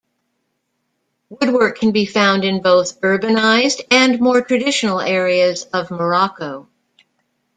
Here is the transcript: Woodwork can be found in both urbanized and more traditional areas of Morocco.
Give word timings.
Woodwork 1.29 1.77
can 1.77 1.91
be 1.91 2.07
found 2.07 2.43
in 2.43 2.63
both 2.63 2.99
urbanized 3.01 3.81
and 3.91 4.19
more 4.19 4.41
traditional 4.41 4.99
areas 4.99 5.65
of 5.65 5.91
Morocco. 5.91 6.67